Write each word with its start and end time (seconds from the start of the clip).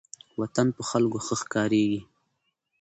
وطن 0.39 0.67
په 0.75 0.81
خلکو 0.89 1.17
ښه 1.25 1.35
ښکاریږي. 1.41 2.01